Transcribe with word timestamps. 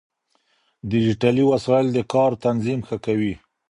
ډيجيټلي 0.91 1.43
وسايل 1.51 1.87
د 1.93 1.99
کار 2.13 2.31
تنظيم 2.45 2.79
ښه 2.87 2.97
کوي. 3.05 3.33